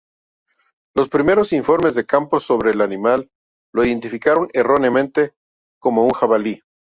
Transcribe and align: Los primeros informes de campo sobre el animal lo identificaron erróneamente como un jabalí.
Los 0.95 1.09
primeros 1.09 1.53
informes 1.53 1.93
de 1.93 2.07
campo 2.07 2.39
sobre 2.39 2.71
el 2.71 2.81
animal 2.81 3.29
lo 3.71 3.85
identificaron 3.85 4.49
erróneamente 4.51 5.35
como 5.79 6.05
un 6.05 6.11
jabalí. 6.11 6.63